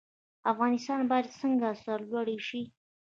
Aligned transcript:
افغانستان 0.51 0.99
باید 1.11 1.33
څنګه 1.39 1.67
سرلوړی 1.83 2.37
شي؟ 2.47 2.61